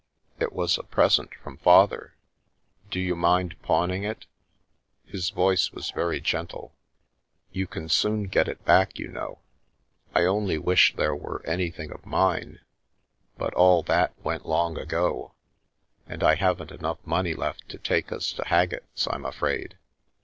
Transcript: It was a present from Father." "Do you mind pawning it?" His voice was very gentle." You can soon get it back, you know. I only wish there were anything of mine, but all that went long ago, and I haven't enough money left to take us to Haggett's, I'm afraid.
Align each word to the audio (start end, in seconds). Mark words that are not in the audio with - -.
It 0.39 0.51
was 0.51 0.79
a 0.79 0.83
present 0.83 1.35
from 1.35 1.57
Father." 1.57 2.15
"Do 2.89 2.99
you 2.99 3.15
mind 3.15 3.53
pawning 3.61 4.03
it?" 4.03 4.25
His 5.05 5.29
voice 5.29 5.71
was 5.71 5.91
very 5.91 6.19
gentle." 6.19 6.73
You 7.53 7.67
can 7.67 7.87
soon 7.87 8.23
get 8.23 8.47
it 8.47 8.65
back, 8.65 8.97
you 8.97 9.09
know. 9.09 9.41
I 10.15 10.23
only 10.23 10.57
wish 10.57 10.95
there 10.95 11.15
were 11.15 11.45
anything 11.45 11.91
of 11.91 12.03
mine, 12.03 12.61
but 13.37 13.53
all 13.53 13.83
that 13.83 14.15
went 14.23 14.47
long 14.47 14.75
ago, 14.75 15.35
and 16.07 16.23
I 16.23 16.33
haven't 16.33 16.71
enough 16.71 16.97
money 17.05 17.35
left 17.35 17.69
to 17.69 17.77
take 17.77 18.11
us 18.11 18.33
to 18.33 18.45
Haggett's, 18.45 19.07
I'm 19.07 19.23
afraid. 19.23 19.77